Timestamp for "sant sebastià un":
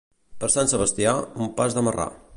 0.53-1.55